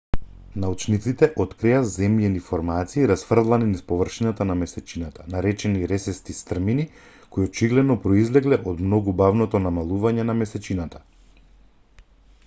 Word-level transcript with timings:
научниците 0.61 1.27
открија 1.43 1.81
земјени 1.95 2.39
формации 2.47 3.03
расфрлани 3.11 3.67
низ 3.73 3.83
површината 3.91 4.47
на 4.53 4.55
месечината 4.63 5.25
наречени 5.35 5.83
ресести 5.93 6.35
стрмини 6.39 6.87
кои 7.35 7.47
очигледно 7.51 7.99
произлегле 8.09 8.61
од 8.75 8.83
многу 8.89 9.15
бавното 9.23 9.65
намалување 9.69 10.29
на 10.33 10.37
месечината 10.43 11.03